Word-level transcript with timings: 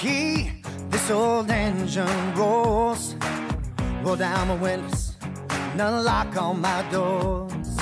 Key, 0.00 0.52
this 0.90 1.10
old 1.10 1.50
engine 1.50 2.34
rolls. 2.36 3.16
Roll 4.04 4.14
down 4.14 4.46
my 4.46 4.54
windows, 4.54 5.16
and 5.50 5.80
unlock 5.80 6.36
all 6.36 6.54
my 6.54 6.88
doors. 6.88 7.76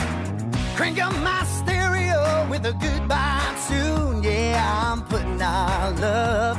Crank 0.77 0.99
up 0.99 1.13
my 1.17 1.45
stereo 1.45 2.49
with 2.49 2.65
a 2.65 2.73
goodbye 2.73 3.55
tune. 3.69 4.23
Yeah, 4.23 4.65
I'm 4.83 5.03
putting 5.05 5.43
our 5.43 5.91
love 5.91 6.59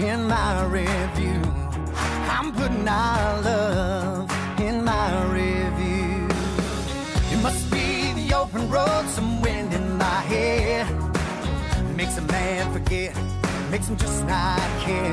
in 0.00 0.26
my 0.26 0.64
rear 0.64 1.10
view. 1.14 1.40
I'm 2.28 2.52
putting 2.52 2.88
our 2.88 3.42
love 3.42 4.28
in 4.58 4.82
my 4.82 5.24
rear 5.32 5.70
view. 5.76 6.26
It 7.30 7.40
must 7.44 7.70
be 7.70 8.12
the 8.14 8.34
open 8.34 8.68
road, 8.68 9.06
some 9.06 9.40
wind 9.40 9.72
in 9.72 9.98
my 9.98 10.20
hair. 10.32 10.84
Makes 11.94 12.18
a 12.18 12.22
man 12.22 12.72
forget, 12.72 13.16
makes 13.76 13.88
him 13.88 13.96
just 13.98 14.24
not 14.24 14.58
care. 14.80 15.12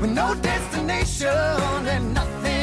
With 0.00 0.12
no 0.12 0.36
destination 0.36 1.26
and 1.28 2.14
nothing 2.14 2.53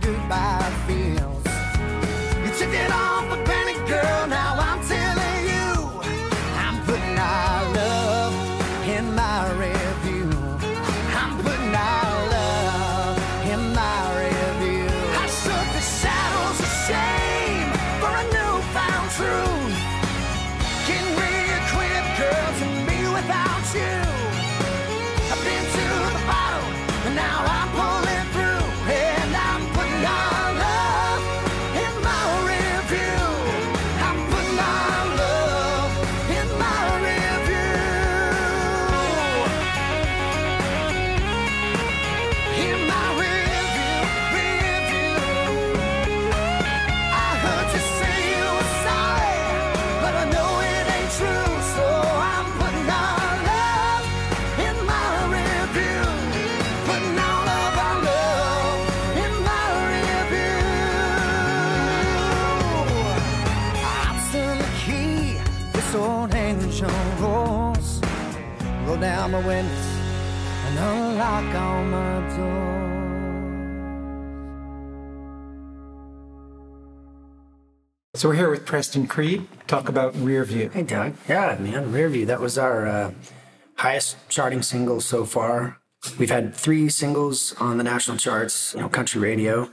goodbye 0.00 0.72
feels. 0.86 1.33
Roll 69.24 69.32
down 69.32 69.42
my 69.42 69.48
windows 69.48 69.86
and 70.66 70.78
unlock 70.78 71.54
all 71.54 71.84
my 71.84 72.20
doors. 72.36 72.84
So 78.14 78.28
we're 78.28 78.34
here 78.34 78.50
with 78.50 78.66
Preston 78.66 79.06
Creed. 79.06 79.46
Talk 79.66 79.88
about 79.88 80.14
Rear 80.16 80.44
View. 80.44 80.68
Hey, 80.68 80.82
Doug. 80.82 81.14
Yeah, 81.26 81.56
man, 81.58 81.90
Rearview. 81.90 82.26
That 82.26 82.40
was 82.40 82.58
our 82.58 82.86
uh, 82.86 83.12
highest 83.76 84.16
charting 84.28 84.60
single 84.62 85.00
so 85.00 85.24
far. 85.24 85.78
We've 86.18 86.30
had 86.30 86.54
three 86.54 86.88
singles 86.88 87.54
on 87.58 87.78
the 87.78 87.84
national 87.84 88.18
charts, 88.18 88.74
you 88.74 88.80
know, 88.80 88.88
country 88.88 89.20
radio, 89.20 89.70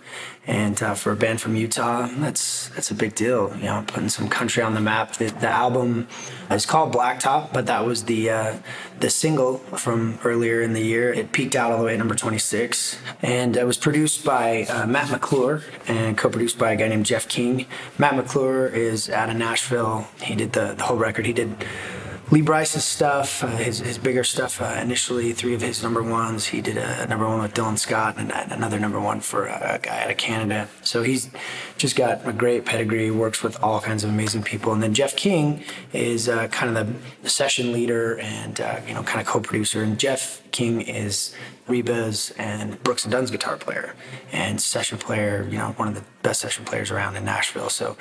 and 0.48 0.82
uh, 0.82 0.96
for 0.96 1.12
a 1.12 1.16
band 1.16 1.40
from 1.40 1.56
Utah, 1.56 2.08
that's 2.18 2.70
that's 2.70 2.90
a 2.90 2.96
big 2.96 3.16
deal. 3.16 3.56
You 3.58 3.66
know, 3.66 3.84
putting 3.86 4.10
some 4.10 4.28
country 4.28 4.64
on 4.64 4.74
the 4.74 4.82
map. 4.82 5.18
The, 5.18 5.28
the 5.28 5.50
album 5.50 6.08
is 6.50 6.66
called 6.66 6.94
Blacktop, 6.94 7.54
but 7.54 7.68
that 7.68 7.86
was 7.86 8.06
the 8.06 8.30
uh, 8.30 8.58
the 9.00 9.10
single 9.10 9.58
from 9.58 10.18
earlier 10.24 10.62
in 10.62 10.74
the 10.74 10.82
year. 10.82 11.14
It 11.14 11.32
peaked 11.32 11.56
out 11.56 11.72
all 11.72 11.78
the 11.78 11.86
way 11.86 11.94
at 11.94 12.00
number 12.00 12.16
26, 12.16 12.98
and 13.22 13.56
it 13.56 13.66
was 13.66 13.78
produced 13.78 14.26
by 14.26 14.64
uh, 14.64 14.88
Matt 14.88 15.12
McClure 15.12 15.64
and 15.88 16.18
co-produced 16.18 16.58
by 16.58 16.72
a 16.72 16.76
guy 16.76 16.88
named 16.88 17.06
Jeff 17.06 17.28
King. 17.28 17.68
Matt 18.00 18.16
McClure 18.16 18.68
is 18.68 19.10
out 19.10 19.30
of 19.30 19.36
Nashville. 19.36 20.08
He 20.24 20.36
did 20.36 20.54
the, 20.54 20.74
the 20.74 20.84
whole 20.84 20.98
record. 20.98 21.26
He 21.26 21.34
did 21.34 21.56
Lee 22.32 22.40
Brice's 22.40 22.86
stuff, 22.86 23.44
uh, 23.44 23.48
his, 23.48 23.80
his 23.80 23.98
bigger 23.98 24.24
stuff, 24.24 24.62
uh, 24.62 24.80
initially 24.82 25.34
three 25.34 25.54
of 25.54 25.62
his 25.62 25.84
number 25.84 26.02
ones. 26.02 26.46
He 26.46 26.62
did 26.62 26.78
a 26.78 27.06
number 27.08 27.28
one 27.28 27.42
with 27.42 27.54
Dylan 27.54 27.78
Scott 27.78 28.16
and 28.18 28.32
another 28.32 28.80
number 28.80 29.02
one 29.02 29.20
for 29.20 29.48
a, 29.48 29.78
guy 29.84 30.04
out 30.04 30.12
of 30.12 30.16
Canada. 30.16 30.70
So 30.82 31.04
he's 31.04 31.30
just 31.78 31.98
got 31.98 32.26
a 32.26 32.32
great 32.32 32.64
pedigree, 32.64 33.12
works 33.12 33.44
with 33.44 33.62
all 33.62 33.82
kinds 33.82 34.06
of 34.06 34.12
amazing 34.12 34.44
people. 34.44 34.72
And 34.72 34.82
then 34.82 34.94
Jeff 34.94 35.14
King 35.18 35.62
is 35.92 36.30
uh, 36.30 36.48
kind 36.48 36.78
of 36.78 37.22
the 37.22 37.30
session 37.30 37.74
leader 37.74 38.18
and, 38.20 38.62
uh, 38.62 38.80
you 38.88 38.94
know, 38.94 39.04
kind 39.04 39.20
of 39.20 39.28
co-producer. 39.28 39.84
And 39.84 40.00
Jeff 40.00 40.42
King 40.52 40.80
is 40.80 41.36
Reba's 41.68 42.32
and 42.38 42.82
Brooks 42.82 43.04
and 43.04 43.12
Dunn's 43.12 43.30
guitar 43.30 43.58
player 43.58 43.94
and 44.32 44.62
session 44.62 44.98
player, 44.98 45.46
you 45.52 45.58
know, 45.58 45.72
one 45.72 45.90
of 45.90 45.96
the 45.96 46.04
best 46.24 46.40
session 46.40 46.64
players 46.64 46.92
around 46.92 47.18
in 47.18 47.26
Nashville. 47.26 47.70
So 47.70 47.98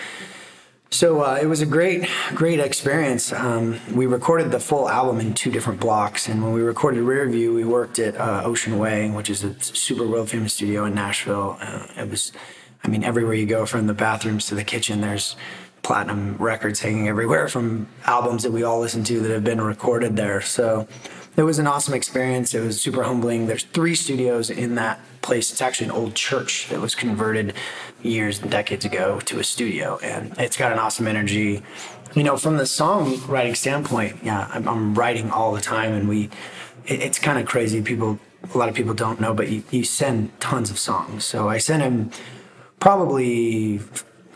So 0.92 1.22
uh, 1.22 1.38
it 1.40 1.46
was 1.46 1.60
a 1.60 1.66
great, 1.66 2.08
great 2.34 2.58
experience. 2.58 3.32
Um, 3.32 3.78
we 3.94 4.06
recorded 4.06 4.50
the 4.50 4.58
full 4.58 4.88
album 4.88 5.20
in 5.20 5.34
two 5.34 5.52
different 5.52 5.78
blocks, 5.78 6.28
and 6.28 6.42
when 6.42 6.52
we 6.52 6.62
recorded 6.62 7.02
Rear 7.02 7.28
View, 7.28 7.54
we 7.54 7.62
worked 7.62 8.00
at 8.00 8.16
uh, 8.16 8.42
Ocean 8.44 8.76
Way, 8.76 9.08
which 9.08 9.31
is 9.31 9.44
a 9.44 9.54
super 9.60 10.04
world 10.04 10.31
famous 10.31 10.52
studio 10.52 10.84
in 10.87 10.94
Nashville. 10.96 11.56
Uh, 11.60 11.87
it 11.96 12.10
was, 12.10 12.32
I 12.82 12.88
mean, 12.88 13.04
everywhere 13.04 13.34
you 13.34 13.46
go, 13.46 13.66
from 13.66 13.87
the 13.87 13.94
bathrooms 13.94 14.46
to 14.46 14.56
the 14.56 14.64
kitchen, 14.64 15.00
there's 15.00 15.37
platinum 15.82 16.37
records 16.38 16.81
hanging 16.81 17.06
everywhere 17.06 17.46
from 17.46 17.86
albums 18.06 18.43
that 18.43 18.50
we 18.50 18.64
all 18.64 18.81
listen 18.81 19.04
to 19.04 19.20
that 19.20 19.31
have 19.31 19.44
been 19.44 19.60
recorded 19.60 20.16
there. 20.16 20.40
So 20.40 20.88
it 21.40 21.44
was 21.44 21.58
an 21.58 21.66
awesome 21.66 21.94
experience. 21.94 22.52
It 22.52 22.60
was 22.60 22.82
super 22.82 23.02
humbling. 23.02 23.46
There's 23.46 23.62
three 23.62 23.94
studios 23.94 24.50
in 24.50 24.75
that 24.75 25.00
place. 25.22 25.50
It's 25.50 25.62
actually 25.62 25.87
an 25.87 25.92
old 25.92 26.14
church 26.14 26.69
that 26.69 26.81
was 26.81 26.94
converted 26.94 27.54
years 28.02 28.42
and 28.42 28.50
decades 28.50 28.84
ago 28.84 29.20
to 29.20 29.38
a 29.38 29.44
studio, 29.44 29.98
and 30.02 30.34
it's 30.38 30.58
got 30.58 30.70
an 30.70 30.78
awesome 30.78 31.06
energy. 31.06 31.62
You 32.14 32.25
know, 32.25 32.37
from 32.37 32.58
the 32.58 32.64
songwriting 32.64 33.56
standpoint, 33.56 34.19
yeah, 34.22 34.50
I'm, 34.52 34.69
I'm 34.69 34.94
writing 34.94 35.31
all 35.31 35.52
the 35.52 35.62
time, 35.62 35.94
and 35.94 36.10
we, 36.10 36.25
it, 36.84 37.00
it's 37.00 37.19
kind 37.19 37.38
of 37.38 37.46
crazy. 37.46 37.81
People, 37.81 38.19
a 38.52 38.58
lot 38.58 38.69
of 38.69 38.75
people 38.75 38.93
don't 38.93 39.19
know, 39.19 39.32
but 39.32 39.48
you, 39.48 39.62
you 39.70 39.82
send 39.82 40.38
tons 40.40 40.70
of 40.70 40.78
songs. 40.78 41.25
So 41.25 41.48
I 41.48 41.56
sent 41.56 41.82
him 41.82 42.10
probably 42.81 43.81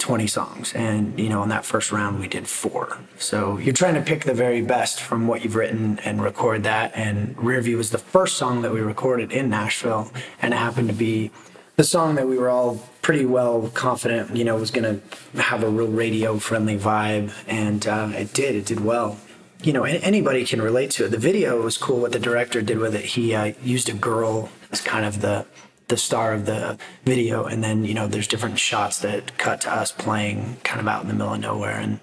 20 0.05 0.27
songs. 0.27 0.75
And 0.75 1.19
you 1.19 1.31
know 1.31 1.43
in 1.43 1.49
that 1.49 1.65
first 1.65 1.91
round 1.91 2.21
we 2.21 2.29
did 2.29 2.47
four. 2.47 2.99
So 3.17 3.57
you're 3.57 3.73
trying 3.73 3.95
to 3.95 4.03
pick 4.03 4.25
the 4.25 4.35
very 4.35 4.61
best 4.61 5.01
from 5.01 5.27
what 5.27 5.43
you've 5.43 5.55
written 5.55 5.99
and 6.01 6.23
record 6.23 6.63
that. 6.65 6.93
And 6.95 7.35
rear 7.39 7.63
view 7.63 7.79
was 7.79 7.89
the 7.89 7.97
first 7.97 8.37
song 8.37 8.61
that 8.61 8.71
we 8.71 8.81
recorded 8.83 9.33
in 9.33 9.49
nashville 9.49 10.13
and 10.43 10.53
it 10.53 10.59
happened 10.59 10.89
to 10.89 10.95
be 10.95 11.31
the 11.77 11.85
song 11.85 12.17
that 12.17 12.29
we 12.29 12.37
were 12.37 12.51
all 12.51 12.87
pretty 13.01 13.25
well 13.25 13.71
confident 13.73 14.37
you 14.37 14.45
know 14.45 14.57
was 14.57 14.71
going 14.71 14.89
to 15.01 15.41
have 15.41 15.63
a 15.63 15.71
real 15.71 15.89
radio 15.89 16.37
friendly 16.39 16.79
vibe. 16.79 17.33
And 17.49 17.87
uh, 17.87 18.11
it 18.13 18.35
did. 18.35 18.55
It 18.57 18.67
did 18.67 18.81
well. 18.81 19.17
You 19.63 19.73
know 19.73 19.85
anybody 19.85 20.45
can 20.45 20.61
relate 20.61 20.91
to 20.97 21.07
it. 21.07 21.13
The 21.13 21.25
video 21.31 21.63
was 21.63 21.79
cool 21.79 22.01
what 22.01 22.13
the 22.13 22.19
director 22.19 22.61
did 22.61 22.77
with 22.77 22.95
it. 22.95 23.07
He 23.17 23.35
uh, 23.35 23.55
used 23.63 23.89
a 23.89 23.95
girl 23.95 24.51
as 24.71 24.83
kind 24.83 25.07
of 25.07 25.23
the 25.23 25.47
the 25.89 25.97
star 25.97 26.33
of 26.33 26.47
the 26.47 26.79
video 27.05 27.45
and 27.45 27.63
then 27.63 27.85
you 27.85 27.95
know 27.95 28.07
there's 28.07 28.29
different 28.29 28.59
shots 28.59 28.99
that 29.01 29.37
cut 29.39 29.61
to 29.61 29.73
us 29.73 29.93
playing 29.93 30.57
kind 30.65 30.81
of 30.81 30.89
out 30.89 31.03
in 31.03 31.09
the 31.09 31.15
middle 31.15 31.35
of 31.35 31.41
nowhere 31.41 31.79
and 31.79 32.01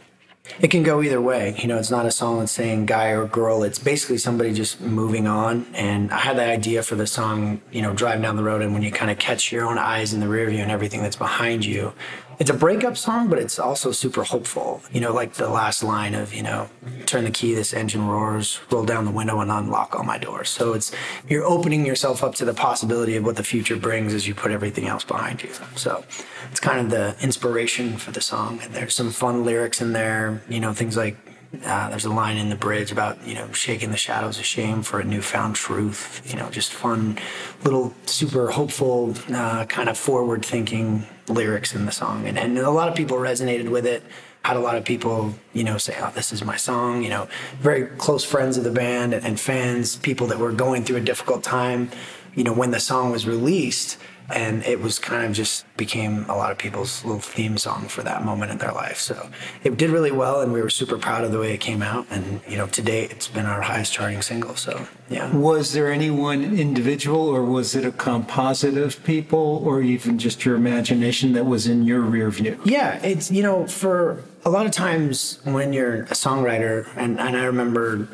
it 0.60 0.69
can 0.69 0.83
go 0.83 1.01
either 1.01 1.22
way. 1.22 1.56
You 1.60 1.68
know 1.68 1.78
it's 1.78 1.92
not 1.92 2.06
a 2.06 2.12
song 2.12 2.39
that's 2.39 2.51
saying 2.51 2.86
guy 2.86 3.10
or 3.10 3.25
girl 3.25 3.63
it's 3.63 3.80
basically 3.80 4.18
somebody 4.18 4.54
just 4.54 4.81
moving 4.81 5.28
on 5.28 5.66
and 5.74 6.12
i 6.12 6.18
had 6.18 6.38
the 6.38 6.44
idea 6.44 6.83
for 6.83 6.95
the 6.95 7.07
song 7.07 7.62
you 7.72 7.81
know 7.81 7.94
driving 7.94 8.22
down 8.22 8.36
the 8.36 8.44
road 8.44 8.62
and 8.62 8.74
when 8.74 8.81
you 8.81 8.92
kind 8.92 9.12
of 9.12 9.18
catch 9.18 9.51
your 9.51 9.66
own 9.66 9.78
eyes 9.78 10.13
in 10.13 10.19
the 10.19 10.28
rear 10.28 10.50
view 10.50 10.60
and 10.60 10.72
everything 10.72 11.01
that's 11.01 11.16
behind 11.16 11.63
you 11.63 11.94
it's 12.42 12.50
a 12.50 12.56
breakup 12.56 12.98
song, 12.98 13.28
but 13.28 13.38
it's 13.38 13.60
also 13.60 13.92
super 13.92 14.24
hopeful. 14.24 14.82
You 14.92 15.00
know, 15.00 15.14
like 15.14 15.36
the 15.36 15.48
last 15.48 15.84
line 15.84 16.16
of, 16.16 16.34
you 16.34 16.42
know, 16.42 16.70
turn 17.06 17.24
the 17.24 17.30
key, 17.30 17.54
this 17.54 17.72
engine 17.72 18.08
roars, 18.08 18.60
roll 18.72 18.84
down 18.84 19.06
the 19.06 19.12
window 19.12 19.42
and 19.42 19.52
unlock 19.52 19.96
all 19.96 20.04
my 20.04 20.18
doors. 20.18 20.50
So 20.50 20.74
it's, 20.74 20.92
you're 21.30 21.46
opening 21.46 21.86
yourself 21.86 22.24
up 22.24 22.34
to 22.36 22.46
the 22.46 22.56
possibility 22.56 23.16
of 23.16 23.24
what 23.24 23.36
the 23.36 23.44
future 23.44 23.76
brings 23.76 24.12
as 24.16 24.28
you 24.28 24.34
put 24.34 24.50
everything 24.50 24.88
else 24.88 25.04
behind 25.04 25.44
you. 25.44 25.52
So 25.76 26.04
it's 26.50 26.60
kind 26.60 26.80
of 26.80 26.90
the 26.90 27.16
inspiration 27.22 27.98
for 27.98 28.10
the 28.10 28.22
song. 28.22 28.60
And 28.64 28.74
there's 28.74 28.96
some 28.96 29.12
fun 29.12 29.46
lyrics 29.46 29.80
in 29.80 29.94
there, 29.94 30.42
you 30.50 30.60
know, 30.60 30.74
things 30.74 30.98
like 30.98 31.18
uh, 31.65 31.89
there's 31.89 32.06
a 32.06 32.13
line 32.13 32.38
in 32.38 32.50
the 32.50 32.56
bridge 32.56 32.92
about 32.92 33.25
you 33.27 33.36
know 33.36 33.51
shaking 33.51 33.92
the 33.92 33.98
shadows 33.98 34.39
of 34.39 34.45
shame 34.45 34.81
for 34.83 35.00
a 35.00 35.03
newfound 35.03 35.56
truth. 35.56 36.21
You 36.25 36.38
know, 36.38 36.50
just 36.50 36.71
fun, 36.71 37.18
little 37.63 37.94
super 38.06 38.51
hopeful, 38.51 39.13
uh, 39.33 39.65
kind 39.65 39.89
of 39.89 39.98
forward-thinking 39.98 41.06
lyrics 41.27 41.75
in 41.75 41.86
the 41.86 41.92
song, 41.92 42.25
and 42.25 42.39
and 42.39 42.57
a 42.57 42.69
lot 42.69 42.88
of 42.88 42.95
people 42.95 43.18
resonated 43.18 43.69
with 43.69 43.86
it. 43.86 44.03
Had 44.44 44.57
a 44.57 44.59
lot 44.59 44.75
of 44.75 44.83
people, 44.86 45.36
you 45.53 45.63
know, 45.63 45.77
say, 45.77 45.95
"Oh, 46.01 46.12
this 46.15 46.31
is 46.31 46.44
my 46.44 46.56
song." 46.56 47.03
You 47.03 47.09
know, 47.09 47.27
very 47.59 47.86
close 47.97 48.24
friends 48.24 48.57
of 48.57 48.63
the 48.63 48.71
band 48.71 49.13
and, 49.13 49.24
and 49.25 49.39
fans, 49.39 49.97
people 49.97 50.27
that 50.27 50.39
were 50.39 50.51
going 50.51 50.83
through 50.83 50.97
a 50.97 51.01
difficult 51.01 51.44
time. 51.44 51.92
You 52.36 52.44
know, 52.44 52.54
when 52.54 52.72
the 52.72 52.80
song 52.80 53.12
was 53.12 53.28
released, 53.28 53.98
and 54.33 54.63
it 54.63 54.80
was 54.80 55.00
kind 55.00 55.25
of 55.25 55.33
just 55.33 55.66
became 55.78 56.25
a 56.30 56.36
lot 56.36 56.51
of 56.51 56.57
people's 56.57 57.04
little 57.04 57.19
theme 57.19 57.57
song 57.57 57.88
for 57.88 58.01
that 58.04 58.24
moment 58.24 58.51
in 58.51 58.57
their 58.57 58.72
life. 58.72 58.98
So 58.98 59.30
it 59.63 59.78
did 59.78 59.89
really 59.89 60.12
well, 60.12 60.42
and 60.42 60.54
we 60.54 60.62
were 60.62 60.69
super 60.69 60.98
proud 60.98 61.24
of 61.24 61.31
the 61.31 61.39
way 61.39 61.54
it 61.54 61.60
came 61.60 61.81
out. 61.81 62.07
And 62.10 62.42
you 62.48 62.57
know, 62.57 62.68
to 62.68 62.81
date, 62.81 63.12
it's 63.12 63.28
been 63.28 63.45
our 63.45 63.62
highest 63.62 63.94
charting 63.94 64.22
single. 64.22 64.56
So 64.56 64.88
yeah. 65.10 65.36
Was 65.36 65.74
there 65.74 65.92
any 65.92 66.10
one 66.10 66.44
individual, 66.57 67.28
or 67.28 67.44
was 67.44 67.75
it 67.75 67.86
a 67.86 67.92
composite 67.92 68.78
of 68.78 69.04
people, 69.04 69.62
or 69.66 69.81
even 69.81 70.18
just 70.18 70.45
your 70.45 70.56
imagination 70.56 71.33
that 71.33 71.45
was 71.45 71.68
in 71.68 71.83
your 71.83 72.01
rear 72.01 72.30
view? 72.30 72.60
Yeah, 72.66 73.00
it's 73.04 73.31
you 73.31 73.44
know, 73.44 73.68
for 73.68 74.24
a 74.45 74.50
lot 74.50 74.66
of 74.66 74.72
times 74.72 75.39
when 75.44 75.74
you're 75.74 76.04
a 76.04 76.16
songwriter, 76.16 76.88
and, 76.95 77.19
and 77.19 77.36
I 77.38 77.44
remember 77.44 78.07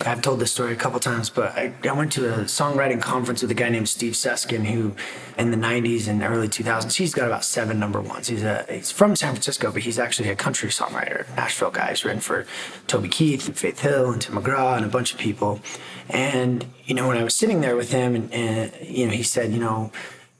I've 0.00 0.22
told 0.22 0.40
this 0.40 0.52
story 0.52 0.72
a 0.72 0.76
couple 0.76 0.98
times, 0.98 1.30
but 1.30 1.52
I, 1.52 1.72
I, 1.84 1.92
went 1.92 2.12
to 2.12 2.28
a 2.28 2.44
songwriting 2.44 3.00
conference 3.00 3.42
with 3.42 3.50
a 3.50 3.54
guy 3.54 3.68
named 3.68 3.88
Steve 3.88 4.14
Seskin, 4.14 4.64
who 4.64 4.94
in 5.38 5.50
the 5.50 5.56
90s 5.56 6.08
and 6.08 6.22
early 6.22 6.48
2000s, 6.48 6.96
he's 6.96 7.14
got 7.14 7.26
about 7.26 7.44
seven 7.44 7.78
number 7.78 8.00
ones. 8.00 8.26
He's, 8.26 8.42
a, 8.42 8.66
he's 8.68 8.90
from 8.90 9.14
San 9.14 9.32
Francisco, 9.32 9.70
but 9.70 9.82
he's 9.82 9.98
actually 9.98 10.28
a 10.30 10.36
country 10.36 10.68
songwriter, 10.70 11.28
Nashville 11.36 11.70
guy. 11.70 11.90
He's 11.90 12.04
written 12.04 12.20
for 12.20 12.44
Toby 12.86 13.08
Keith 13.08 13.46
and 13.46 13.56
Faith 13.56 13.80
Hill 13.80 14.12
and 14.12 14.20
Tim 14.20 14.34
McGraw 14.34 14.76
and 14.76 14.84
a 14.84 14.88
bunch 14.88 15.12
of 15.12 15.18
people. 15.18 15.60
And, 16.08 16.66
you 16.84 16.94
know, 16.94 17.08
when 17.08 17.16
I 17.16 17.24
was 17.24 17.34
sitting 17.34 17.60
there 17.60 17.76
with 17.76 17.92
him, 17.92 18.14
and, 18.14 18.32
and 18.32 18.72
you 18.82 19.06
know, 19.06 19.12
he 19.12 19.22
said, 19.22 19.52
you 19.52 19.60
know, 19.60 19.92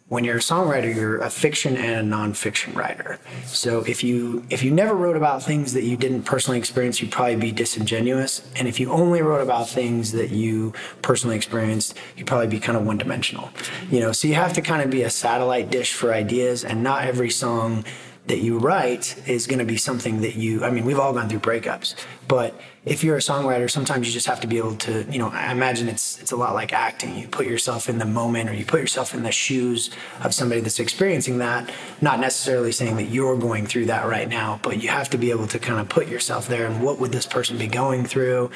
when 0.08 0.22
you're 0.22 0.36
a 0.36 0.40
songwriter, 0.40 0.94
you're 0.94 1.18
a 1.18 1.30
fiction 1.30 1.76
and 1.76 2.12
a 2.12 2.16
nonfiction 2.16 2.74
writer. 2.76 3.18
So 3.46 3.80
if 3.84 4.04
you 4.04 4.44
if 4.50 4.62
you 4.62 4.70
never 4.70 4.94
wrote 4.94 5.16
about 5.16 5.42
things 5.42 5.72
that 5.72 5.84
you 5.84 5.96
didn't 5.96 6.24
personally 6.24 6.58
experience, 6.58 7.00
you'd 7.00 7.10
probably 7.10 7.36
be 7.36 7.52
disingenuous. 7.52 8.46
And 8.56 8.68
if 8.68 8.78
you 8.78 8.90
only 8.90 9.22
wrote 9.22 9.40
about 9.40 9.68
things 9.68 10.12
that 10.12 10.30
you 10.30 10.74
personally 11.00 11.36
experienced, 11.36 11.96
you'd 12.16 12.26
probably 12.26 12.48
be 12.48 12.60
kind 12.60 12.76
of 12.76 12.86
one 12.86 12.98
dimensional. 12.98 13.50
You 13.90 14.00
know, 14.00 14.12
so 14.12 14.28
you 14.28 14.34
have 14.34 14.52
to 14.54 14.62
kind 14.62 14.82
of 14.82 14.90
be 14.90 15.02
a 15.02 15.10
satellite 15.10 15.70
dish 15.70 15.94
for 15.94 16.12
ideas, 16.12 16.64
and 16.64 16.82
not 16.82 17.04
every 17.04 17.30
song 17.30 17.84
that 18.26 18.38
you 18.38 18.58
write 18.58 19.16
is 19.28 19.46
going 19.46 19.58
to 19.58 19.64
be 19.64 19.76
something 19.76 20.20
that 20.22 20.34
you 20.34 20.64
i 20.64 20.70
mean 20.70 20.84
we've 20.84 20.98
all 20.98 21.12
gone 21.12 21.28
through 21.28 21.38
breakups 21.40 21.94
but 22.26 22.58
if 22.84 23.04
you're 23.04 23.16
a 23.16 23.20
songwriter 23.20 23.70
sometimes 23.70 24.06
you 24.06 24.12
just 24.12 24.26
have 24.26 24.40
to 24.40 24.46
be 24.46 24.58
able 24.58 24.74
to 24.76 25.04
you 25.10 25.18
know 25.18 25.28
i 25.28 25.52
imagine 25.52 25.88
it's 25.88 26.14
it's 26.20 26.32
a 26.32 26.36
lot 26.36 26.54
like 26.54 26.72
acting. 26.72 27.16
You 27.16 27.28
put 27.28 27.46
yourself 27.46 27.88
in 27.88 27.98
the 27.98 28.06
moment 28.06 28.48
or 28.48 28.54
you 28.54 28.64
put 28.64 28.80
yourself 28.80 29.12
in 29.12 29.22
the 29.22 29.30
shoes 29.30 29.90
of 30.22 30.32
somebody 30.32 30.62
that's 30.62 30.80
experiencing 30.80 31.36
that 31.38 31.70
not 32.00 32.18
necessarily 32.18 32.72
saying 32.72 32.96
that 32.96 33.04
you're 33.10 33.36
going 33.36 33.66
through 33.66 33.86
that 33.86 34.06
right 34.06 34.28
now 34.28 34.58
but 34.62 34.82
you 34.82 34.88
have 34.88 35.10
to 35.10 35.18
be 35.18 35.30
able 35.30 35.46
to 35.46 35.58
kind 35.58 35.78
of 35.78 35.88
put 35.88 36.08
yourself 36.08 36.48
there 36.48 36.66
and 36.66 36.82
what 36.82 36.98
would 36.98 37.12
this 37.12 37.26
person 37.26 37.58
be 37.58 37.66
going 37.66 38.06
through? 38.06 38.50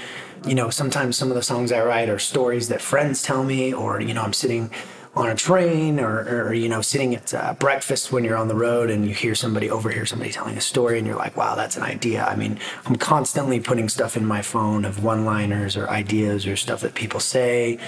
You 0.47 0.55
know 0.55 0.71
sometimes 0.71 1.17
some 1.17 1.29
of 1.29 1.35
the 1.35 1.43
songs 1.43 1.73
i 1.73 1.83
write 1.83 2.09
are 2.09 2.19
stories 2.19 2.69
that 2.69 2.81
friends 2.81 3.23
tell 3.23 3.45
me 3.45 3.75
or 3.75 4.01
you 4.01 4.15
know 4.15 4.23
i'm 4.23 4.33
sitting 4.33 4.71
on 5.19 5.29
a 5.29 5.35
train 5.35 5.99
or, 5.99 6.21
or 6.21 6.55
you 6.55 6.69
know 6.69 6.81
sitting 6.81 7.13
at 7.13 7.35
uh, 7.35 7.53
breakfast 7.55 8.13
when 8.13 8.23
you're 8.23 8.37
on 8.37 8.47
the 8.47 8.55
road 8.55 8.89
and 8.89 9.05
you 9.05 9.13
hear 9.13 9.35
somebody 9.35 9.69
overhear 9.69 10.07
somebody 10.07 10.31
telling 10.31 10.57
a 10.57 10.61
story 10.61 10.97
and 10.97 11.07
you're 11.09 11.17
like 11.17 11.37
wow 11.37 11.57
that's 11.57 11.77
an 11.77 11.83
idea. 11.83 12.25
I 12.25 12.37
mean 12.37 12.59
i'm 12.87 12.95
constantly 12.95 13.59
putting 13.59 13.89
stuff 13.89 14.17
in 14.17 14.25
my 14.25 14.43
phone 14.43 14.85
of 14.85 15.03
one 15.03 15.25
liners 15.25 15.77
or 15.77 15.91
ideas 15.91 16.47
or 16.47 16.55
stuff 16.55 16.83
that 16.83 16.95
people 16.95 17.19
say. 17.19 17.79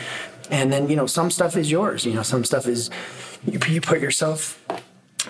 And 0.51 0.73
then 0.73 0.89
you 0.91 0.97
know 0.97 1.07
some 1.07 1.31
stuff 1.31 1.57
is 1.57 1.71
yours. 1.71 2.05
You 2.05 2.15
know 2.15 2.25
some 2.25 2.45
stuff 2.45 2.67
is 2.67 2.91
you, 3.47 3.61
you 3.69 3.81
put 3.81 4.01
yourself 4.01 4.61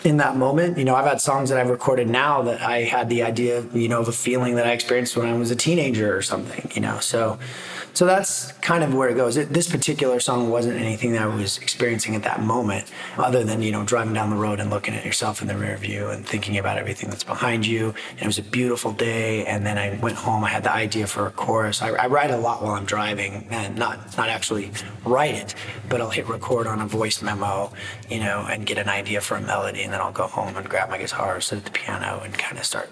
in 0.04 0.16
that 0.18 0.36
moment. 0.36 0.78
You 0.78 0.84
know, 0.84 0.94
I've 0.94 1.06
had 1.06 1.20
songs 1.20 1.50
that 1.50 1.58
I've 1.58 1.70
recorded 1.70 2.08
now 2.08 2.42
that 2.42 2.60
I 2.60 2.82
had 2.82 3.08
the 3.08 3.22
idea, 3.22 3.62
you 3.72 3.88
know, 3.88 4.00
of 4.00 4.08
a 4.08 4.12
feeling 4.12 4.56
that 4.56 4.66
I 4.66 4.72
experienced 4.72 5.16
when 5.16 5.26
I 5.26 5.36
was 5.36 5.50
a 5.50 5.56
teenager 5.56 6.16
or 6.16 6.22
something, 6.22 6.70
you 6.74 6.80
know. 6.80 6.98
So 7.00 7.38
so 7.92 8.06
that's 8.06 8.52
kind 8.52 8.84
of 8.84 8.94
where 8.94 9.08
it 9.08 9.14
goes. 9.14 9.36
It, 9.36 9.52
this 9.52 9.68
particular 9.68 10.20
song 10.20 10.50
wasn't 10.50 10.80
anything 10.80 11.12
that 11.12 11.22
I 11.22 11.26
was 11.26 11.58
experiencing 11.58 12.14
at 12.14 12.22
that 12.22 12.40
moment, 12.40 12.90
other 13.18 13.44
than 13.44 13.62
you 13.62 13.72
know 13.72 13.84
driving 13.84 14.14
down 14.14 14.30
the 14.30 14.36
road 14.36 14.60
and 14.60 14.70
looking 14.70 14.94
at 14.94 15.04
yourself 15.04 15.42
in 15.42 15.48
the 15.48 15.56
rear 15.56 15.76
view 15.76 16.08
and 16.08 16.26
thinking 16.26 16.58
about 16.58 16.78
everything 16.78 17.10
that's 17.10 17.24
behind 17.24 17.66
you. 17.66 17.94
And 18.12 18.22
it 18.22 18.26
was 18.26 18.38
a 18.38 18.42
beautiful 18.42 18.92
day, 18.92 19.44
and 19.44 19.66
then 19.66 19.76
I 19.76 19.98
went 20.00 20.16
home. 20.16 20.44
I 20.44 20.48
had 20.48 20.62
the 20.62 20.72
idea 20.72 21.06
for 21.06 21.26
a 21.26 21.30
chorus. 21.30 21.82
I, 21.82 21.90
I 21.90 22.06
write 22.06 22.30
a 22.30 22.36
lot 22.36 22.62
while 22.62 22.72
I'm 22.72 22.84
driving, 22.84 23.46
and 23.50 23.76
not 23.76 24.16
not 24.16 24.28
actually 24.28 24.70
write 25.04 25.34
it, 25.34 25.54
but 25.88 26.00
I'll 26.00 26.10
hit 26.10 26.28
record 26.28 26.66
on 26.66 26.80
a 26.80 26.86
voice 26.86 27.22
memo, 27.22 27.72
you 28.08 28.20
know, 28.20 28.46
and 28.48 28.64
get 28.66 28.78
an 28.78 28.88
idea 28.88 29.20
for 29.20 29.36
a 29.36 29.40
melody, 29.40 29.82
and 29.90 29.94
then 29.96 30.06
I'll 30.06 30.12
go 30.12 30.28
home 30.28 30.56
and 30.56 30.68
grab 30.68 30.88
my 30.88 30.98
guitar, 30.98 31.40
sit 31.40 31.58
at 31.58 31.64
the 31.64 31.72
piano, 31.72 32.20
and 32.24 32.32
kind 32.32 32.56
of 32.56 32.64
start 32.64 32.88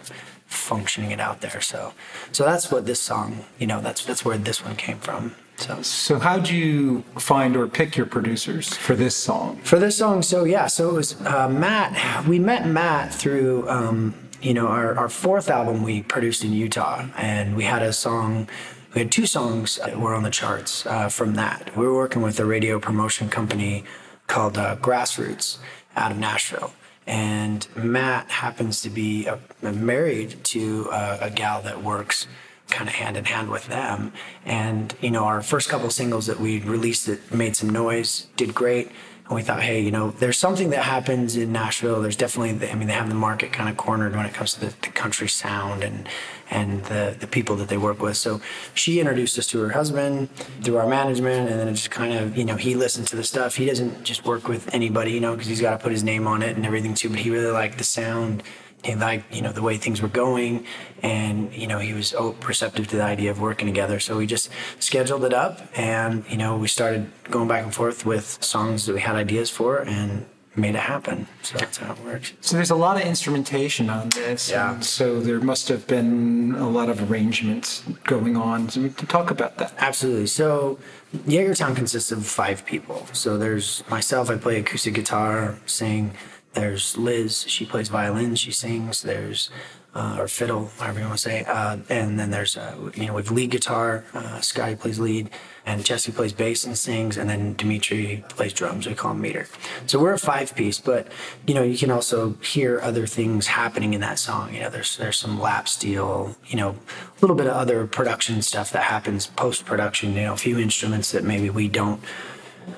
functioning 0.47 1.13
it 1.13 1.21
out 1.21 1.43
there. 1.43 1.61
So, 1.61 1.93
so 2.33 2.45
that's 2.45 2.73
what 2.73 2.87
this 2.87 3.01
song, 3.01 3.45
you 3.57 3.69
know, 3.69 3.81
that's 3.81 4.05
that's 4.05 4.25
where 4.25 4.37
this 4.37 4.65
one 4.65 4.75
came 4.75 4.99
from. 4.99 5.37
So, 5.59 5.81
so 5.83 6.19
how 6.19 6.41
do 6.41 6.57
you 6.57 7.03
find 7.17 7.57
or 7.57 7.69
pick 7.69 7.97
your 7.97 8.07
producers 8.07 8.75
for 8.75 8.97
this 8.97 9.15
song? 9.15 9.61
For 9.63 9.79
this 9.79 9.97
song, 9.97 10.23
so 10.23 10.43
yeah, 10.43 10.67
so 10.67 10.91
it 10.91 10.93
was 10.93 11.21
uh, 11.21 11.49
Matt. 11.49 12.27
We 12.27 12.41
met 12.41 12.67
Matt 12.67 13.15
through, 13.15 13.69
um, 13.69 14.13
you 14.43 14.53
know, 14.53 14.67
our, 14.67 14.99
our 14.99 15.09
fourth 15.09 15.49
album 15.49 15.85
we 15.85 16.03
produced 16.03 16.43
in 16.43 16.53
Utah, 16.53 17.07
and 17.17 17.55
we 17.55 17.63
had 17.63 17.83
a 17.83 17.93
song. 17.93 18.49
We 18.93 19.03
had 19.03 19.13
two 19.13 19.27
songs 19.27 19.77
that 19.77 20.01
were 20.01 20.17
on 20.17 20.25
the 20.25 20.31
charts 20.31 20.85
uh, 20.85 21.09
from 21.09 21.37
that. 21.37 21.77
We 21.77 21.87
were 21.87 21.95
working 21.95 22.23
with 22.23 22.41
a 22.41 22.45
radio 22.45 22.81
promotion 22.81 23.29
company 23.29 23.85
called 24.27 24.59
uh, 24.59 24.75
Grassroots 24.77 25.59
out 25.95 26.11
of 26.11 26.19
Nashville 26.19 26.73
And 27.09 27.67
Matt 27.75 28.31
happens 28.31 28.83
to 28.83 28.91
be 28.91 29.27
a, 29.27 29.39
married 29.63 30.45
to 30.45 30.91
a, 30.93 31.19
a 31.23 31.31
gal 31.31 31.63
that 31.63 31.83
works 31.83 32.27
kind 32.69 32.87
of 32.87 32.97
hand 32.97 33.17
in 33.17 33.25
hand 33.25 33.49
with 33.49 33.67
them. 33.67 34.13
And, 34.45 34.95
you 35.01 35.11
know, 35.11 35.25
our 35.25 35.41
first 35.41 35.71
couple 35.71 35.89
singles 35.89 36.27
that 36.27 36.39
we 36.39 36.61
released 36.61 37.07
that 37.07 37.33
made 37.33 37.57
some 37.57 37.71
noise 37.71 38.27
did 38.37 38.55
great. 38.55 38.91
And 39.29 39.37
we 39.37 39.43
thought, 39.43 39.63
hey, 39.63 39.81
you 39.81 39.91
know, 39.91 40.11
there's 40.13 40.39
something 40.39 40.71
that 40.71 40.85
happens 40.85 41.37
in 41.37 41.53
Nashville. 41.53 42.01
There's 42.01 42.17
definitely, 42.17 42.69
I 42.71 42.75
mean, 42.75 42.89
they 42.89 42.95
have 42.95 43.11
the 43.11 43.15
market 43.15 43.53
kind 43.53 43.69
of 43.69 43.77
cornered 43.77 44.17
when 44.17 44.25
it 44.25 44.33
comes 44.33 44.55
to 44.55 44.61
the, 44.61 44.75
the 44.81 44.89
country 44.89 45.29
sound 45.29 45.83
and 45.83 46.09
and 46.51 46.83
the, 46.87 47.15
the 47.21 47.27
people 47.27 47.57
that 47.57 47.69
they 47.69 47.77
work 47.77 48.01
with. 48.01 48.17
So 48.17 48.41
she 48.73 49.01
introduced 49.01 49.39
us 49.39 49.47
to 49.49 49.61
her 49.61 49.69
husband 49.69 50.31
through 50.63 50.79
our 50.79 50.87
management, 50.87 51.51
and 51.51 51.61
then 51.61 51.69
it 51.69 51.75
just 51.75 51.91
kind 51.91 52.15
of, 52.15 52.39
you 52.39 52.45
know, 52.47 52.57
he 52.57 52.75
listened 52.75 53.07
to 53.09 53.17
the 53.17 53.25
stuff. 53.25 53.57
He 53.57 53.67
doesn't 53.67 54.03
just 54.03 54.25
work 54.25 54.49
with 54.49 54.73
anybody, 54.75 55.13
you 55.13 55.21
know, 55.21 55.33
because 55.33 55.47
he's 55.47 55.61
got 55.61 55.73
to 55.73 55.79
put 55.79 55.93
his 55.93 56.03
name 56.03 56.27
on 56.27 56.43
it 56.43 56.57
and 56.57 56.65
everything 56.65 56.95
too. 56.95 57.11
But 57.11 57.19
he 57.19 57.29
really 57.29 57.53
liked 57.53 57.77
the 57.77 57.85
sound 57.85 58.43
he 58.85 58.95
liked 58.95 59.35
you 59.35 59.43
know 59.43 59.53
the 59.53 59.63
way 59.63 59.77
things 59.77 60.01
were 60.01 60.09
going 60.09 60.65
and 61.03 61.53
you 61.53 61.67
know 61.67 61.79
he 61.79 61.93
was 61.93 62.15
oh, 62.15 62.35
receptive 62.47 62.87
to 62.89 62.97
the 62.97 63.03
idea 63.03 63.31
of 63.31 63.41
working 63.41 63.67
together 63.67 63.99
so 64.01 64.17
we 64.17 64.27
just 64.27 64.51
scheduled 64.79 65.25
it 65.25 65.35
up 65.35 65.61
and 65.77 66.25
you 66.29 66.37
know 66.37 66.57
we 66.57 66.69
started 66.69 67.11
going 67.31 67.49
back 67.49 67.65
and 67.65 67.75
forth 67.75 68.07
with 68.07 68.43
songs 68.43 68.87
that 68.87 68.95
we 68.95 69.01
had 69.01 69.17
ideas 69.17 69.51
for 69.51 69.79
and 69.81 70.27
made 70.57 70.75
it 70.75 70.81
happen 70.81 71.27
so 71.43 71.57
that's 71.59 71.77
how 71.79 71.93
it 71.93 71.99
works 72.05 72.33
So 72.41 72.57
there's 72.57 72.71
a 72.71 72.75
lot 72.77 72.97
of 73.01 73.03
instrumentation 73.07 73.89
on 73.91 74.09
this. 74.11 74.51
Yeah. 74.51 74.75
and 74.75 74.85
so 74.85 75.21
there 75.21 75.41
must 75.41 75.69
have 75.69 75.87
been 75.87 76.55
a 76.59 76.69
lot 76.69 76.89
of 76.89 77.11
arrangements 77.11 77.83
going 78.05 78.37
on. 78.37 78.69
So 78.69 78.81
we 78.83 78.91
can 78.91 79.07
talk 79.07 79.31
about 79.31 79.59
that. 79.59 79.73
Absolutely. 79.79 80.27
So 80.27 80.79
Jaegertown 81.27 81.77
consists 81.77 82.11
of 82.11 82.27
five 82.27 82.67
people. 82.67 83.07
So 83.13 83.39
there's 83.39 83.85
myself, 83.89 84.31
I 84.31 84.37
play 84.37 84.59
acoustic 84.59 84.95
guitar, 84.95 85.59
sing. 85.67 86.13
There's 86.59 86.97
Liz, 86.97 87.45
she 87.47 87.65
plays 87.65 87.89
violin, 87.89 88.35
she 88.35 88.51
sings. 88.51 89.03
There's 89.03 89.49
uh, 89.95 90.17
or 90.19 90.29
fiddle, 90.29 90.71
however 90.79 91.01
you 91.01 91.07
want 91.07 91.19
to 91.19 91.23
say. 91.23 91.45
Uh, 91.45 91.79
and 91.89 92.19
then 92.19 92.31
there's 92.31 92.57
uh, 92.57 92.91
you 92.95 93.07
know 93.07 93.15
we 93.15 93.23
have 93.23 93.31
lead 93.31 93.51
guitar. 93.51 94.05
Uh, 94.13 94.41
Scotty 94.41 94.77
plays 94.77 94.99
lead, 94.99 95.31
and 95.67 95.85
Jesse 95.85 96.13
plays 96.13 96.33
bass 96.33 96.65
and 96.65 96.77
sings, 96.77 97.17
and 97.17 97.29
then 97.29 97.55
Dimitri 97.55 98.25
plays 98.29 98.53
drums. 98.53 98.87
We 98.87 98.95
call 98.95 99.13
him 99.13 99.21
meter. 99.21 99.47
So 99.87 99.99
we're 99.99 100.13
a 100.13 100.19
five 100.19 100.55
piece, 100.55 100.79
but 100.79 101.09
you 101.47 101.55
know 101.55 101.63
you 101.63 101.79
can 101.79 101.91
also 101.91 102.35
hear 102.43 102.81
other 102.81 103.07
things 103.07 103.49
happening 103.49 103.95
in 103.95 104.01
that 104.01 104.19
song. 104.19 104.55
You 104.55 104.61
know 104.63 104.71
there's 104.71 104.97
there's 104.97 105.17
some 105.17 105.41
lap 105.41 105.69
steel, 105.69 106.37
you 106.47 106.57
know 106.57 106.71
a 106.71 107.21
little 107.21 107.37
bit 107.37 107.47
of 107.47 107.55
other 107.55 107.87
production 107.87 108.43
stuff 108.43 108.71
that 108.73 108.85
happens 108.85 109.27
post 109.27 109.65
production. 109.65 110.15
You 110.15 110.23
know 110.23 110.33
a 110.35 110.37
few 110.37 110.59
instruments 110.59 111.13
that 111.13 111.25
maybe 111.25 111.51
we 111.51 111.69
don't 111.69 112.01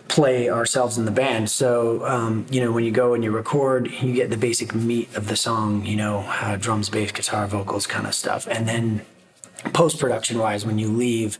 play 0.09 0.49
ourselves 0.50 0.99
in 0.99 1.04
the 1.04 1.11
band. 1.11 1.50
So, 1.50 2.04
um, 2.06 2.47
you 2.50 2.61
know, 2.61 2.73
when 2.73 2.85
you 2.85 2.90
go 2.90 3.14
and 3.14 3.23
you 3.23 3.30
record, 3.30 3.90
you 3.90 4.12
get 4.14 4.30
the 4.30 4.37
basic 4.37 4.75
meat 4.75 5.14
of 5.16 5.28
the 5.28 5.37
song, 5.37 5.87
you 5.87 5.97
know, 5.97 6.25
uh, 6.40 6.56
drums, 6.56 6.88
bass, 6.90 7.12
guitar, 7.12 7.47
vocals 7.47 7.87
kind 7.87 8.06
of 8.06 8.14
stuff. 8.14 8.47
And 8.47 8.68
then 8.68 9.02
post 9.73 9.99
production 9.99 10.38
wise, 10.38 10.64
when 10.64 10.78
you 10.78 10.88
leave, 10.88 11.38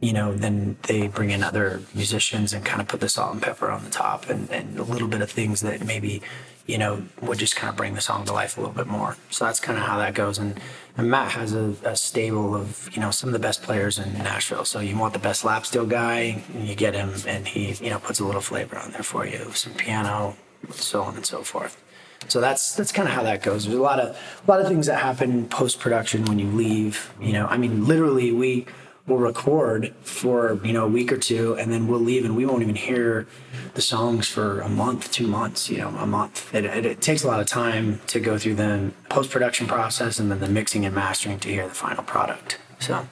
you 0.00 0.12
know, 0.12 0.34
then 0.34 0.76
they 0.82 1.08
bring 1.08 1.30
in 1.30 1.42
other 1.42 1.82
musicians 1.94 2.52
and 2.52 2.64
kind 2.64 2.80
of 2.80 2.88
put 2.88 3.00
the 3.00 3.08
salt 3.08 3.32
and 3.32 3.42
pepper 3.42 3.70
on 3.70 3.84
the 3.84 3.90
top 3.90 4.28
and, 4.28 4.50
and 4.50 4.78
a 4.78 4.82
little 4.82 5.08
bit 5.08 5.20
of 5.20 5.30
things 5.30 5.60
that 5.60 5.84
maybe, 5.84 6.22
you 6.70 6.78
know, 6.78 7.02
would 7.22 7.38
just 7.38 7.56
kind 7.56 7.68
of 7.68 7.76
bring 7.76 7.94
the 7.94 8.00
song 8.00 8.24
to 8.26 8.32
life 8.32 8.56
a 8.56 8.60
little 8.60 8.74
bit 8.74 8.86
more. 8.86 9.16
So 9.30 9.44
that's 9.44 9.58
kind 9.58 9.76
of 9.76 9.84
how 9.84 9.98
that 9.98 10.14
goes. 10.14 10.38
And, 10.38 10.60
and 10.96 11.10
Matt 11.10 11.32
has 11.32 11.52
a, 11.52 11.74
a 11.84 11.96
stable 11.96 12.54
of, 12.54 12.88
you 12.92 13.00
know, 13.00 13.10
some 13.10 13.28
of 13.28 13.32
the 13.32 13.40
best 13.40 13.62
players 13.62 13.98
in 13.98 14.12
Nashville. 14.14 14.64
So 14.64 14.78
you 14.78 14.96
want 14.96 15.12
the 15.12 15.18
best 15.18 15.44
lap 15.44 15.66
steel 15.66 15.86
guy, 15.86 16.42
you 16.56 16.74
get 16.76 16.94
him 16.94 17.12
and 17.26 17.48
he, 17.48 17.72
you 17.84 17.90
know, 17.90 17.98
puts 17.98 18.20
a 18.20 18.24
little 18.24 18.40
flavor 18.40 18.78
on 18.78 18.92
there 18.92 19.02
for 19.02 19.26
you, 19.26 19.50
some 19.52 19.74
piano, 19.74 20.36
so 20.70 21.02
on 21.02 21.16
and 21.16 21.26
so 21.26 21.42
forth. 21.42 21.82
So 22.28 22.40
that's 22.40 22.74
that's 22.74 22.92
kind 22.92 23.08
of 23.08 23.14
how 23.14 23.22
that 23.22 23.42
goes. 23.42 23.64
There's 23.64 23.78
a 23.78 23.82
lot 23.82 23.98
of 23.98 24.14
a 24.46 24.50
lot 24.50 24.60
of 24.60 24.68
things 24.68 24.86
that 24.86 25.00
happen 25.00 25.48
post 25.48 25.80
production 25.80 26.26
when 26.26 26.38
you 26.38 26.48
leave. 26.48 27.12
You 27.18 27.32
know, 27.32 27.46
I 27.46 27.56
mean, 27.56 27.86
literally, 27.86 28.30
we 28.30 28.66
will 29.10 29.18
record 29.18 29.94
for 30.02 30.58
you 30.64 30.72
know 30.72 30.84
a 30.84 30.88
week 30.88 31.12
or 31.12 31.18
two, 31.18 31.54
and 31.58 31.72
then 31.72 31.86
we'll 31.86 32.00
leave, 32.00 32.24
and 32.24 32.36
we 32.36 32.46
won't 32.46 32.62
even 32.62 32.76
hear 32.76 33.26
the 33.74 33.82
songs 33.82 34.26
for 34.26 34.60
a 34.60 34.68
month, 34.68 35.12
two 35.12 35.26
months. 35.26 35.68
You 35.68 35.78
know, 35.78 35.88
a 35.88 36.06
month. 36.06 36.54
It, 36.54 36.64
it, 36.64 36.86
it 36.86 37.00
takes 37.00 37.24
a 37.24 37.26
lot 37.26 37.40
of 37.40 37.46
time 37.46 38.00
to 38.06 38.20
go 38.20 38.38
through 38.38 38.54
the 38.54 38.92
post 39.08 39.30
production 39.30 39.66
process 39.66 40.18
and 40.18 40.30
then 40.30 40.40
the 40.40 40.48
mixing 40.48 40.86
and 40.86 40.94
mastering 40.94 41.38
to 41.40 41.48
hear 41.48 41.68
the 41.68 41.74
final 41.74 42.04
product. 42.04 42.58
So. 42.78 43.06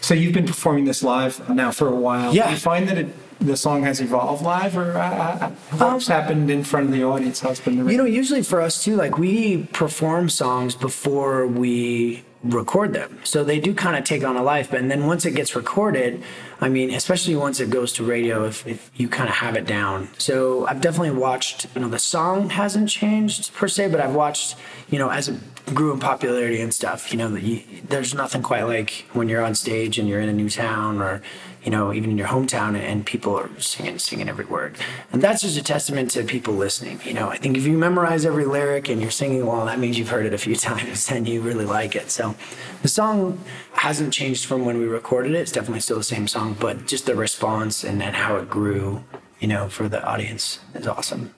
So 0.00 0.14
you've 0.14 0.32
been 0.32 0.46
performing 0.46 0.86
this 0.86 1.02
live 1.02 1.50
now 1.50 1.70
for 1.70 1.88
a 1.88 1.94
while. 1.94 2.34
Yeah. 2.34 2.46
Do 2.46 2.52
you 2.52 2.58
find 2.58 2.88
that 2.88 2.96
it, 2.96 3.08
the 3.40 3.56
song 3.56 3.82
has 3.82 4.00
evolved 4.00 4.42
live, 4.42 4.76
or 4.76 4.92
uh, 4.92 5.00
uh, 5.00 5.50
what's 5.72 6.06
happened 6.06 6.50
in 6.50 6.64
front 6.64 6.86
of 6.86 6.92
the 6.92 7.04
audience? 7.04 7.40
How's 7.40 7.60
been 7.60 7.84
the 7.84 7.92
You 7.92 7.98
know, 7.98 8.04
usually 8.04 8.42
for 8.42 8.60
us 8.60 8.82
too, 8.82 8.96
like 8.96 9.18
we 9.18 9.64
perform 9.72 10.28
songs 10.28 10.74
before 10.74 11.46
we 11.46 12.24
record 12.52 12.92
them. 12.92 13.20
So 13.24 13.44
they 13.44 13.60
do 13.60 13.74
kind 13.74 13.96
of 13.96 14.04
take 14.04 14.24
on 14.24 14.36
a 14.36 14.42
life. 14.42 14.72
And 14.72 14.90
then 14.90 15.06
once 15.06 15.24
it 15.24 15.32
gets 15.32 15.54
recorded, 15.54 16.22
I 16.60 16.68
mean, 16.68 16.90
especially 16.90 17.36
once 17.36 17.60
it 17.60 17.70
goes 17.70 17.92
to 17.94 18.04
radio, 18.04 18.44
if, 18.44 18.66
if 18.66 18.90
you 18.96 19.08
kind 19.08 19.28
of 19.28 19.36
have 19.36 19.56
it 19.56 19.66
down. 19.66 20.08
So 20.18 20.66
I've 20.66 20.80
definitely 20.80 21.10
watched, 21.18 21.66
you 21.74 21.82
know, 21.82 21.88
the 21.88 21.98
song 21.98 22.50
hasn't 22.50 22.88
changed 22.88 23.52
per 23.54 23.68
se, 23.68 23.88
but 23.88 24.00
I've 24.00 24.14
watched, 24.14 24.56
you 24.88 24.98
know, 24.98 25.10
as 25.10 25.28
it 25.28 25.38
grew 25.74 25.92
in 25.92 25.98
popularity 25.98 26.60
and 26.60 26.72
stuff, 26.72 27.12
you 27.12 27.18
know, 27.18 27.34
you, 27.34 27.62
there's 27.88 28.14
nothing 28.14 28.42
quite 28.42 28.62
like 28.62 29.06
when 29.12 29.28
you're 29.28 29.42
on 29.42 29.54
stage 29.54 29.98
and 29.98 30.08
you're 30.08 30.20
in 30.20 30.28
a 30.28 30.32
new 30.32 30.48
town 30.48 31.02
or, 31.02 31.20
you 31.66 31.72
know, 31.72 31.92
even 31.92 32.10
in 32.10 32.16
your 32.16 32.28
hometown 32.28 32.78
and 32.78 33.04
people 33.04 33.36
are 33.36 33.50
singing, 33.60 33.98
singing 33.98 34.28
every 34.28 34.44
word. 34.44 34.76
And 35.12 35.20
that's 35.20 35.42
just 35.42 35.58
a 35.58 35.62
testament 35.64 36.12
to 36.12 36.22
people 36.22 36.54
listening. 36.54 37.00
You 37.04 37.12
know, 37.12 37.28
I 37.28 37.38
think 37.38 37.56
if 37.56 37.66
you 37.66 37.76
memorize 37.76 38.24
every 38.24 38.44
lyric 38.44 38.88
and 38.88 39.02
you're 39.02 39.10
singing 39.10 39.42
along, 39.42 39.66
that 39.66 39.80
means 39.80 39.98
you've 39.98 40.08
heard 40.08 40.26
it 40.26 40.32
a 40.32 40.38
few 40.38 40.54
times 40.70 41.10
and 41.10 41.28
you 41.28 41.40
really 41.40 41.64
like 41.66 41.96
it. 41.96 42.10
So 42.10 42.35
the 42.82 42.88
song 42.88 43.38
hasn't 43.72 44.12
changed 44.12 44.46
from 44.46 44.64
when 44.64 44.78
we 44.78 44.86
recorded 44.86 45.32
it. 45.32 45.38
It's 45.38 45.52
definitely 45.52 45.80
still 45.80 45.98
the 45.98 46.04
same 46.04 46.28
song, 46.28 46.56
but 46.58 46.86
just 46.86 47.06
the 47.06 47.14
response 47.14 47.84
and, 47.84 48.02
and 48.02 48.16
how 48.16 48.36
it 48.36 48.50
grew, 48.50 49.04
you 49.40 49.48
know, 49.48 49.68
for 49.68 49.88
the 49.88 50.04
audience 50.04 50.60
is 50.74 50.86
awesome. 50.86 51.34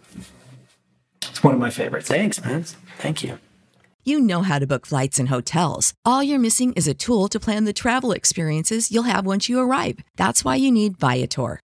It's 1.22 1.42
one 1.42 1.54
of 1.54 1.60
my 1.60 1.70
favorites. 1.70 2.08
Thanks, 2.08 2.42
man. 2.44 2.64
Thank 2.98 3.22
you. 3.22 3.38
You 4.04 4.20
know 4.20 4.42
how 4.42 4.58
to 4.58 4.66
book 4.66 4.86
flights 4.86 5.18
and 5.18 5.28
hotels. 5.28 5.92
All 6.04 6.22
you're 6.22 6.38
missing 6.38 6.72
is 6.72 6.88
a 6.88 6.94
tool 6.94 7.28
to 7.28 7.38
plan 7.38 7.64
the 7.64 7.72
travel 7.72 8.12
experiences 8.12 8.90
you'll 8.90 9.02
have 9.02 9.26
once 9.26 9.48
you 9.48 9.60
arrive. 9.60 9.98
That's 10.16 10.44
why 10.44 10.56
you 10.56 10.70
need 10.70 10.98
Viator. 10.98 11.60